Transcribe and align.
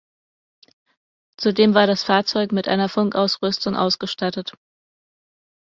Zudem 1.37 1.75
war 1.75 1.85
das 1.85 2.01
Fahrzeug 2.03 2.53
mit 2.53 2.67
einer 2.67 2.89
Funkausrüstung 2.89 3.75
ausgestattet. 3.75 4.57